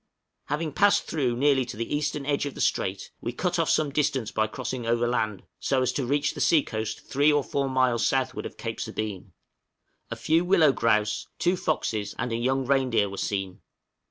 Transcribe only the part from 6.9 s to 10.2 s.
3 or 4 miles southward of Cape Sabine. A